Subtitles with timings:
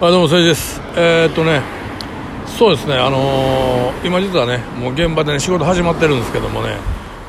[0.00, 0.80] あどうも、せいです。
[0.94, 1.60] えーっとね、
[2.46, 6.76] そうですね、あのー今実はね、もう現場でね、仕事始まってるんですけどもね、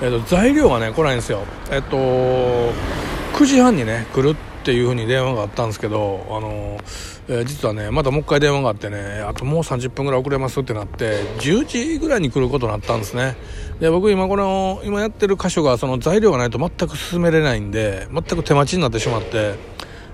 [0.03, 1.45] えーっと、材料がね、来ないんですよ。
[1.71, 6.77] えっと、9時半にね、来るっていうふうに電話があったんですけど、あの
[7.27, 13.35] え実はね、またもう一回電話があってね、あともう30分ぐらい遅れますってなって、10時ぐらいに来ることになったんですね。
[13.79, 19.55] で、僕今この、今やってる箇所がその材料がないと全く進めれないんで、全く手待ちになってしまって、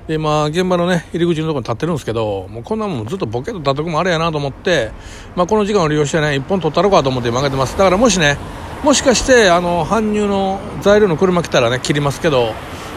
[0.08, 4.92] で今現場のね入り口のところに立ってるんですけどもうこんなもんずっとボケと立っとくもあれやなと思って、
[5.36, 7.78] まあ、この時間を利用してね一本取ったろかと思って今上げてます。
[7.78, 8.38] だからもしね
[8.84, 12.54] もしかしてあの搬入の材料の車来たらね切りますけど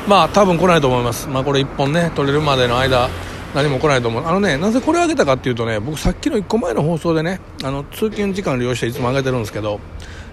[0.06, 1.28] まあ多分来ないと思います。
[1.28, 3.08] まあこれ一本ね取れるまでの間
[3.54, 4.26] 何も来ないと思う。
[4.26, 9.80] あのねなぜこれ上げたかっていうとね僕さっきの1個前の放送でねあの通勤時間を利用していつも上げてるんですけど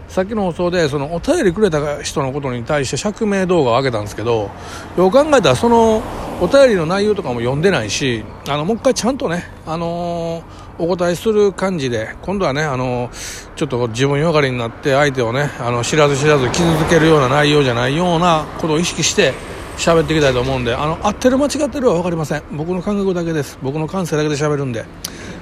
[0.08, 4.50] さっきの放送でそのお便りくれた人のことに対して釈明動画を上げたんですけど
[4.98, 6.02] よく考えたらその
[6.42, 19.34] お便りの内容とかも読んでないしあのもう一回ちゃんとね、あのーお答えする感じで今度はね、あのーちょっと自分よがりになって相手をねあの知らず知らず傷つけるような内容じゃないようなことを意識して
[19.78, 22.44] 喋っていきたいと思うんであの合ってる間違ってるは分かりません。
[22.52, 23.58] 僕の感覚だけです。
[23.62, 24.86] 僕の感性だけで喋るんで。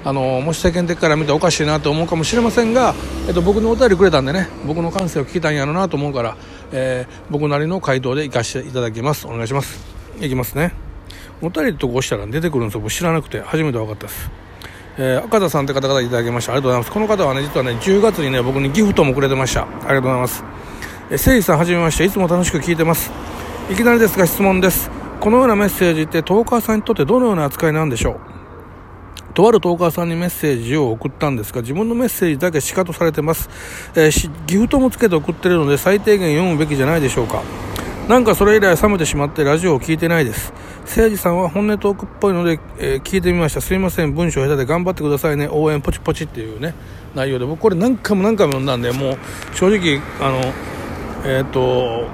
[0.04, 2.94] あのもし世間的から見ておかしいなと思うかもしれませんが、
[3.26, 6.36] えっと、僕のお便りくれたんでね僕の感性を聞きたいんやろうなと思うから、
[6.72, 9.26] えー僕なりの回答で生かしていただきます。
[9.26, 9.80] お願いします。
[10.20, 10.74] いきますね。
[11.42, 12.80] お便りってとこ押したら出てくるんですよ。
[12.80, 14.30] 僕知らなくて初めて分かったです。
[14.98, 16.52] えー赤田さんって方々いただきました。
[16.52, 16.92] ありがとうございます。
[16.92, 19.62] この方はね実はね10月にね僕にギフトもくれてました。
[19.62, 20.44] ありがとうございます。
[21.10, 22.04] えー誠司さんはじめまして。
[22.04, 23.10] いつも楽しく聞いてます。
[23.70, 24.90] いきなりですが質問です。
[25.20, 28.33] このようなメッセージってトーカーさんにとってどのような扱いなんでしょう？
[29.34, 33.50] とあるトーカーさんにメッセージを送ったんですが、自分のメッセージだけシカトされてます。
[33.96, 37.42] えーギフトもつけて送ってるので、最低限読むべきじゃないでしょうか。
[38.08, 40.52] なんかそれ以来冷めてしまってラジオを聞いてないです。
[40.86, 43.60] 誠司さんは本音トークっぽいので、えー聞いてみました。
[43.60, 45.48] すいません、文章下手で頑張ってくださいね。
[45.50, 46.74] 応援ポチポチっていうね、
[47.14, 47.44] 内容で。
[47.44, 49.18] 僕これ何回も何回も読んだんで、もう
[49.54, 50.52] 正直、あの、
[51.24, 52.06] えーと、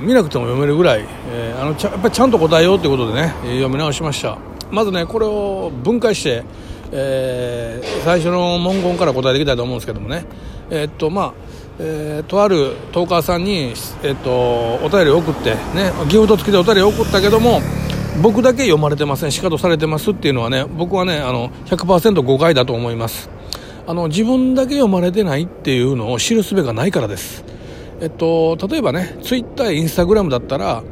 [0.00, 4.36] 見なくても読めるぐらい、えーあのちゃやっぱりちゃんと答えようということでね、読み直しました
[4.70, 6.44] まずねこれを分解して、
[6.92, 10.26] えー最初の文言から答えていきたいと思うんですけどもね
[10.70, 11.34] えーっとまあ
[11.78, 13.72] えーとあるトーカーさんに、
[14.02, 14.30] えーっと
[14.84, 17.60] お便りを送ってねギフト付きでお便りを送ったけども
[18.22, 23.28] 僕だけ読まれてません、シカトされてますっていうのはね、僕はね、あの、100%誤解だと思います。
[23.88, 27.44] あの、自分だけ読まれてないっていうのを知る術がないからです。
[28.00, 30.84] えっと、例えばね、ツイッター、インスタグラムだったら、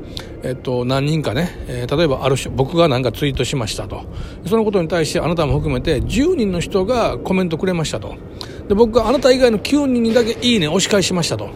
[0.44, 4.04] えっと、何人かね、えー例えばある人、僕が何かツイートしましたと。
[4.46, 8.16] そのことに対してあなたも含めて10人の人がコメントくれましたと。
[8.68, 11.50] で、僕があなた以外の9人にだけいいね押し返しましたと。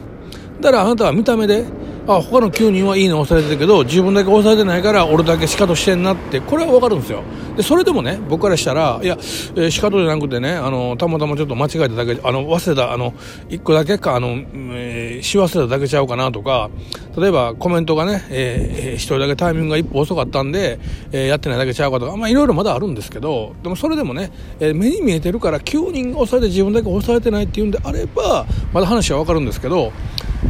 [0.60, 1.64] だからあなたは見た目で、
[2.08, 7.22] あ、他の9人はいいね押されてるけど、自分だけ押されてないから俺だけシカトしてんなって、これはわかるんですよ。
[7.56, 13.12] で、それでもね、僕からしたら、いや、えーシカトじゃなくてね、あの、たまたまちょっと間違えただけ、あの、忘れた、あの、
[13.48, 14.36] 1個だけか、あの、
[14.72, 16.70] えーし忘れただけちゃうかなとか、
[17.16, 20.78] 例えばコメントがね、えーえー一人だけタイミングが一歩遅かったんで、
[21.12, 24.30] えーやってないだけちゃうかとか、まあいろいろまだあるんですけど、でもそれでもね、
[24.60, 29.92] えー目に見えてるから9人が押されて自分だけ押されてないっていうんであれば、まだ話はわかるんですけど、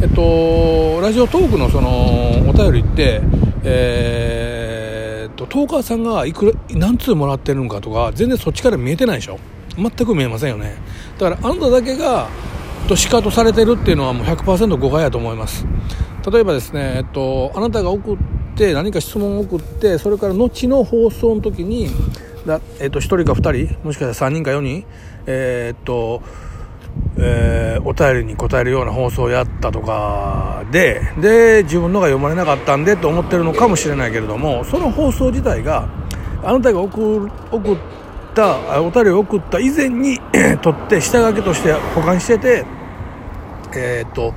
[0.02, 3.22] えっと、ラジオトークのその、お便りって、
[3.64, 9.38] えーっと、トーカーさんがいくら、何通もらってるのかとか、全然そっちから見えてないでしょ
[9.78, 10.76] 全く見えませんよね。
[11.18, 12.28] だから、あなただけが、
[12.88, 15.66] とシカトされてるっていうのはもう100%誤解やと思います。
[16.30, 18.18] 例えばですね、えっと、あなたが送っ
[18.54, 21.88] て、何か質問を送って、それから後の放送の時に、
[22.46, 24.84] だえっと、1人か2人、もしかしたら3人か4人、
[25.26, 26.22] えーっと、
[27.18, 35.88] えーお便りに答えるような放送をやったとかで、で、自分のが読まれなかったんでと思ってるのかもしれないけれども、その放送自体が、
[36.42, 37.76] あなたが送送っ
[38.34, 40.18] た、お便りを送った以前に
[40.62, 42.64] 取って、下書きとして保管してて、
[43.76, 44.34] えーっと、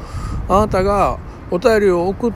[0.48, 1.18] あなたが
[1.50, 2.32] お便りを送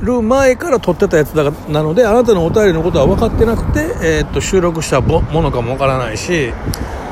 [0.00, 6.52] る前から撮ってたやつだなので、あなたのお便りのことは分かってなくて、えーっと、収録したものかも分からないし、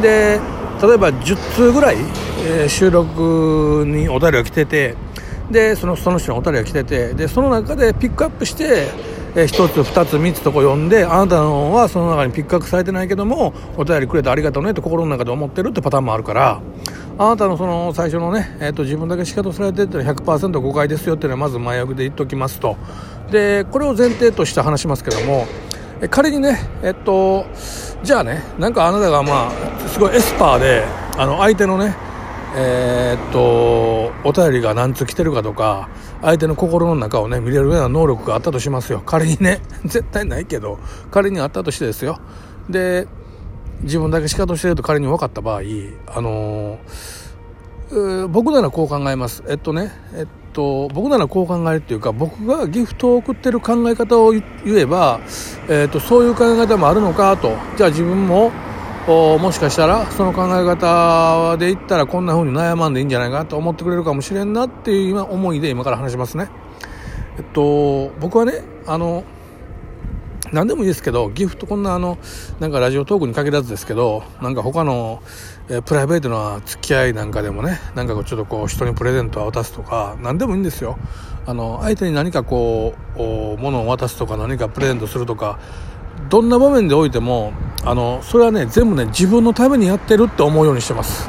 [0.00, 0.38] で、
[0.86, 1.96] 例えば10通ぐらい、
[2.46, 4.96] えー収録にお便りが来てて、
[5.50, 8.88] で、その、その人のお便りが来てて、で、その中でピックアップして、
[9.34, 16.60] えー一つ、二つ、三つとこ読んで、あなたのはその中にピックアップされてないけども、お便りくれてありがとうねって心の中で思ってるってパターンもあるから、
[17.16, 22.76] あなたのその最初のね、えっ、と、自分だけ仕方されてるっていうのは100%誤解ですよっていうのはまず前置きで言っときますと。
[23.30, 25.46] で、これを前提として話しますけども、
[26.00, 27.46] え仮にね、えっと、
[28.04, 30.84] じゃあね、なんかあなたがまあ、すごいエスパーで、
[31.16, 31.96] あの、相手のね、
[32.54, 35.88] えーっと、お便りが何通来てるかとか、
[36.20, 39.02] 相手の心の中をね、見れるような能力があったとしますよ。
[39.04, 40.78] 仮にね、 絶対ないけど、
[41.10, 42.18] 仮にあったとしてですよ。
[42.68, 43.08] で、
[43.84, 45.60] 自分だけ仕方してると仮に分かった場合
[46.06, 55.20] あのー、僕ならこう考えますえっとねえっとと僕ならこう考えるっていうか僕がギフトを送ってる考え方を言えば、
[55.68, 58.50] えっと、そういう考え方もあるのかとじゃあ自分も
[59.06, 66.48] もしかしたらその考え方で言ったらこんな風に悩まんでいいんじゃないかと思ってくれるかもしれんなっていう今思いで今から話しますね。
[67.36, 69.24] えっと僕はねあの
[70.54, 72.16] 何でもいいですけどギフトこんなあの
[72.60, 75.20] なんかラジオトークに限らずですけどなんか他の、
[75.68, 80.96] えー、プライベートな付き合いなんかでもねなんかちょっとこう人にプレゼントを渡すとか何でもいいんですよ。
[81.46, 83.20] あの相手に何かこう
[83.60, 85.58] 物を渡すとか何かプレゼントするとか
[86.30, 87.52] どんな場面でおいても
[87.84, 91.28] あのそれはね全部ね自分のためにやってるって思うようにしてます。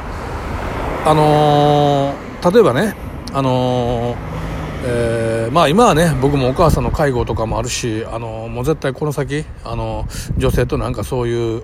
[1.04, 2.96] あのー、例えばね
[3.32, 4.35] あのー、
[4.88, 10.06] えー、まあ今はね僕もお母さんの介護とかもあるしあのもう絶対この先あの
[10.36, 11.62] 女性となんかそういう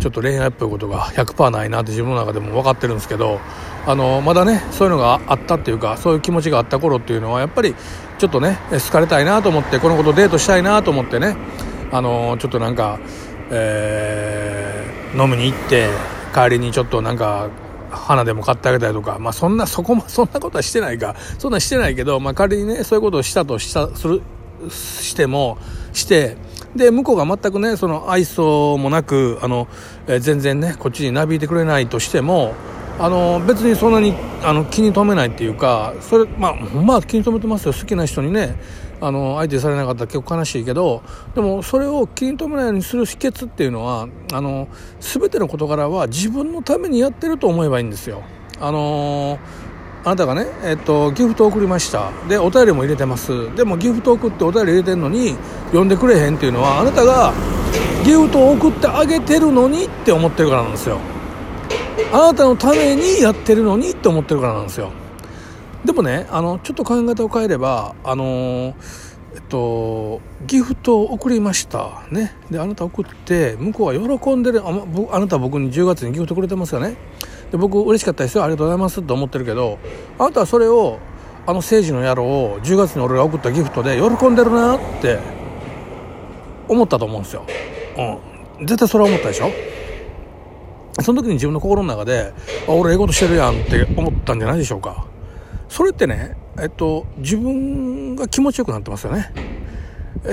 [0.00, 3.38] ちょっと恋愛っぽいことが100%ないなって自分の中でも分かってるんですけど
[3.86, 7.76] あのまだねそういうのがあったっていうかそういう気持ちがあった頃っていうのはやっぱり
[8.18, 11.36] ちょっとね好かれたいなと思ってこのことデートしたいなと思ってね
[11.92, 12.98] あのちょっとなんか、
[13.50, 15.88] えー、飲みに行って
[16.34, 17.50] 帰りにちょっとなんか
[17.96, 24.22] 花でも買ってあげたりとか、まあそんな、そこも、 そんなことはしてないか、そんなしてないけど、まあ仮にね、そういうことをしたとした、する、
[24.70, 25.58] しても、
[25.92, 26.36] して、
[26.74, 29.66] で、向こうが全くね、その愛想もなく、あの、
[30.06, 32.54] えー、全然ね、こっちになびいてくれないとしても、
[32.98, 37.74] あの別にそんなにあの気に留めないっていうかそれまあまあ気に留めてますよ。
[37.74, 38.56] 好きな人にね。
[39.00, 41.02] あの相手されなかったら結構悲しいけど
[41.34, 44.68] でもそれを気に留めないようにする秘訣っていうのはあの
[45.00, 48.22] 全ての事柄は自分のためにやってると思えばいいんですよ。
[48.58, 49.38] あの
[50.04, 52.12] あなたがね、えっと、ギフトを送りました。
[52.28, 53.52] で、お便りも入れてます。
[53.56, 55.34] でも、ギフトを送ってお便り入れてんのに、
[55.70, 57.32] 読んでくれへんっていうのは、あなたが
[58.04, 61.00] ギフトを送ってあげてるのにって思ってるからなんですよ。
[62.12, 64.92] あなたのためにやってるのにって思ってるからなんですよ。
[65.86, 68.74] でもねあのちょっと考え方を変えればあの、
[69.34, 72.34] えっとギフトを送りましたね。
[72.50, 74.62] であなた送って向こうは喜んでる。
[74.66, 74.68] あ
[75.12, 76.96] あなた僕に10月にギフトくれてますよね。
[77.52, 78.42] で僕嬉しかったですよ。
[78.42, 79.00] ありがとうございます。
[79.00, 79.78] って思ってるけど
[80.18, 80.98] あなたはそれを
[81.46, 85.20] あの政治の野郎を10月に俺が送ったギフトで喜んでるなって
[86.66, 87.46] 思ったと思うんですよ、
[88.58, 89.50] うん、絶対それは思ったでしょ？
[91.02, 92.32] その時に自分の心の中で
[92.66, 95.06] あ俺ええことしてるやんって思ったんじゃないでしょうか。
[95.68, 99.32] それってね、えっと、自分が気持ちよくなってますよね。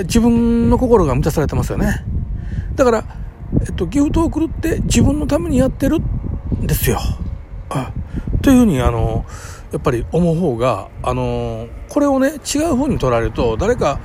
[0.04, 2.04] 自分の心が満たされてますよね。
[2.74, 3.04] だから、
[3.60, 6.98] えっと、ギフトを送るって自分のためにやってるんですよ。
[7.68, 7.92] あ
[8.42, 9.24] というふうに、あの、
[9.72, 14.00] やっぱり思う方が、あの、これをね、違う方に取られると、誰か、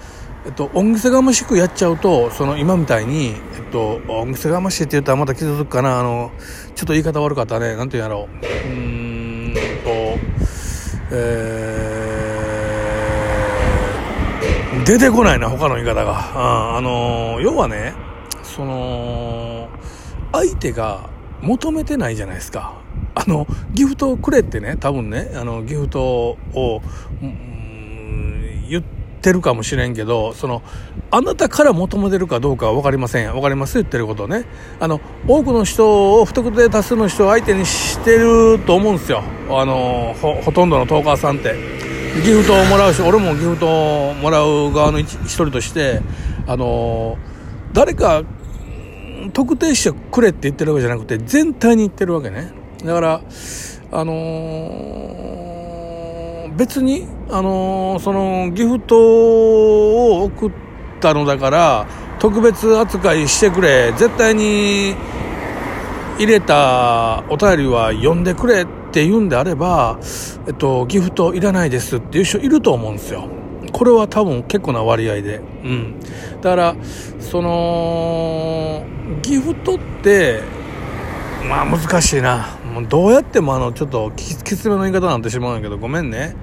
[0.45, 6.31] えっと、恩着せがましくやっちゃうと、その今みたいに、えっと、恩着せがましいって言ったらまた傷つくかな、あの、
[6.75, 8.67] ちょっと言い方悪かったね、なんて言うんやろう。
[8.67, 8.98] うん、
[11.11, 16.11] えー、出てこないな、他の言い方が。
[16.11, 17.93] あ、あのー、要はね、
[18.43, 19.67] その、
[20.31, 21.09] 相手が
[21.41, 22.73] 求めてないじゃないですか。
[23.15, 26.01] あの、ギフトをくれってね、多分ね、あの、ギフト
[26.53, 26.81] を、
[27.21, 28.83] うん、言っ
[29.21, 30.61] て、るかもしれんけど、その、
[31.11, 33.33] あなたから求めてるかどうかは分かりません。
[33.33, 34.45] 分かります言ってることね。
[34.79, 39.21] あの、多くの人を、不特定多数の人を相手にししてると思うんですよ。
[39.49, 41.55] あの、ほ、ほとんどのトーカーさんって。
[42.23, 46.01] ギフトをもらうし、俺もギフトをもらう側の一人として、
[46.47, 47.17] あの、
[47.73, 48.23] 誰か、
[49.33, 52.51] 特定してくれって言ってるわけじゃなくて、全体に言ってるわけね。
[52.83, 53.21] だから、
[53.91, 60.51] あのー、別にあのー、そのギフトを送っ
[60.99, 61.87] たのだから
[62.19, 64.95] 特別扱いしてくれ絶対に
[66.19, 69.97] 入れたお便りは読んでくれって言うんであれば、
[70.47, 73.29] えっと、ギフトいらないですっていう人いると思うんですよ。
[73.71, 75.37] これは多分結構な割合で。
[75.63, 75.99] うん。
[76.41, 76.75] だから、
[77.21, 78.83] その、
[79.21, 80.41] ギフトって、
[81.47, 82.59] まあ難しいな。
[82.73, 86.35] もうどうやってもあの、ちょっときつめの言い方なんてしまうんやけど、ごめんね。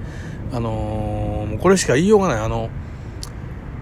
[0.51, 2.39] あのー、これしか言いようがない。
[2.39, 2.69] あの、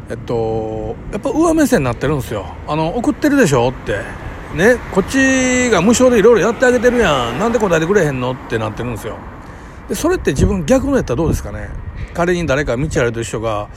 [0.09, 2.45] えっと、やっぱ上目線になってるんですよ。
[2.67, 4.24] あの、送ってるでしょって。
[4.55, 7.39] ね、こっちが無償でいろいろやってあげてるやん。
[7.39, 9.17] なんで答えてくれへんのってなってるんですよ。
[9.89, 11.69] で、それって自分逆のやったらどうですかね？
[12.13, 13.67] 仮に誰か道歩いてる人が、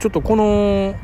[0.00, 0.94] ちょっとこの、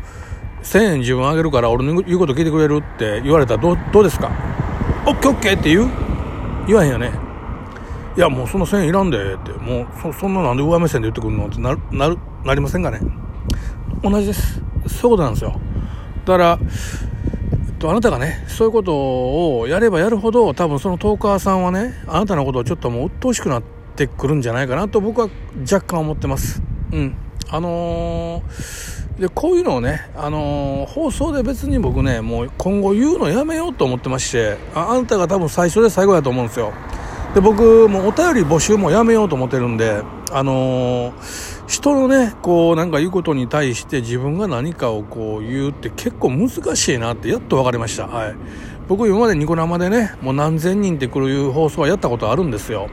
[0.62, 4.30] 1000円自分あげるから俺の言うこと聞いてくれるって言われたらどうどうですか？
[5.06, 5.90] オッケーオッケーって言う？
[6.66, 7.12] 言わへんよね。
[8.16, 13.00] いやもうその1000円いらんでってもうそそんななんで上目線で言ってくるのってななるなりませんかね？
[14.02, 15.58] 同じですそういうことなんですよ
[16.26, 16.58] だから
[17.80, 23.62] とあなたがねそういうことをやればやるほど多分そのトーカーさんはねあなたのことをちょっともう鬱陶しくなっ
[23.96, 25.30] てくるんじゃないかなと僕は
[25.62, 26.62] 若干思ってます。
[26.92, 27.16] うん。
[27.48, 36.72] あのー、でこういうのをね、あのー、放送で別に僕ねもう今後言うのやめようと思ってましてああなたが多分最初で最後やと思うんですよ。
[37.34, 48.08] で僕もお便り募集もやめようと思ってるんであのー人のね、こうなんか言うことに対して自分が何かをこう言うって結構難しいなってやっと分かりました。
[48.08, 48.34] はい。
[48.88, 52.88] 僕今までニコ生でね、もう何千人って来る放送はやったことあるんですよ。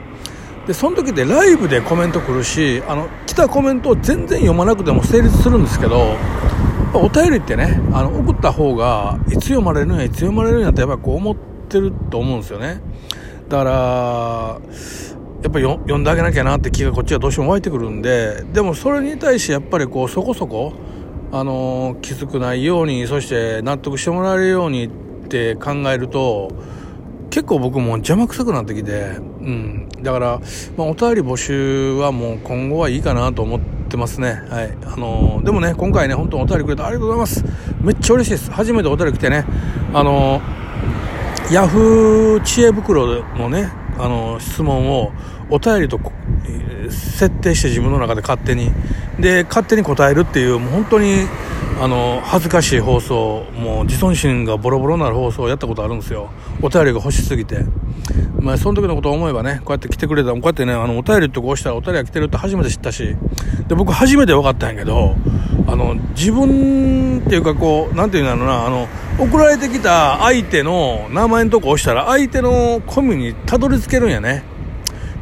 [0.68, 6.16] で、その時ってライブでコメント来るし、あの、来たコメントを全然読まなくても成立するんですけど、
[6.94, 11.36] お便りってね、あの、送った方が、いつ読まれるんや、いつ読まれるんやってやっぱこう思っ
[11.68, 12.80] てると思うんですよね。
[13.50, 14.62] だから、
[15.44, 20.74] やっぱり読んであげなきゃなって気がこっちはどうしても湧いてくるんででもそれに対してやっぱりこうそこそこ、
[21.32, 24.90] あのー、きつくないようにそして納得してもらえるようにっ
[25.30, 26.52] て考えると
[27.30, 30.42] 結構僕も邪魔くさくなってきて、うん、だから、
[30.76, 34.42] まあ、お便り募集はもう今後はいいかなと思ってますね。
[34.50, 34.72] はい。
[34.86, 37.44] あのー、でもね、今回ね、本当お便りくれてありがとうございます。
[37.82, 38.52] めっちゃ嬉しいです。
[38.52, 39.46] 初めてお便り来てね、
[39.94, 45.12] あのー、ヤフー知恵袋のね、あの質問を
[45.50, 46.00] お便りと
[46.90, 48.72] 設定して自分の中で勝手に。
[49.20, 51.26] で勝手に答えるっていうもう本当に
[51.82, 56.30] あの恥ずかしい放送もう自尊心がボロボロになる放送をやったことあるんですよ。
[56.62, 57.66] お便りが欲しすぎて。
[58.40, 63.16] まあその時のことを思えばねこうやって来てくれたこうやってねあのお便りってこうしたらお便りが来てるって初めて知ったし。
[63.68, 65.16] で僕初めて分かったんやけど
[65.68, 68.88] あの自分っていうかこうなんていうんだろうなあの
[69.20, 74.44] 送られてきた相手の名前のとこ押したら相手のコミュにたどり着けるんやね。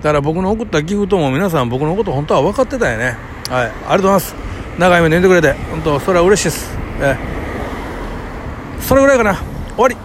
[0.02, 3.18] だから僕の送ったギフトも皆さん僕のこと本当は分かってたんやね。
[3.50, 3.66] はい。
[3.66, 4.36] ありがとうございます。
[4.78, 6.78] 長い目で寝てくれて本当それは嬉しいです。
[7.00, 7.18] え
[8.80, 9.36] え、それぐらいかな。
[9.75, 10.05] 終わり。